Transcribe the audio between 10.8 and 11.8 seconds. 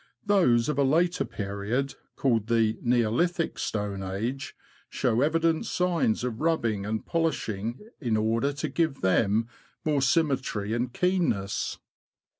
keenness.